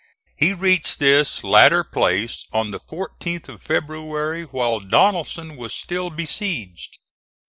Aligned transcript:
He 0.35 0.51
reached 0.51 0.97
this 0.97 1.43
latter 1.43 1.83
place 1.83 2.47
on 2.51 2.71
the 2.71 2.79
14th 2.79 3.47
of 3.49 3.61
February, 3.61 4.45
while 4.45 4.79
Donelson 4.79 5.55
was 5.55 5.75
still 5.75 6.09
besieged. 6.09 6.97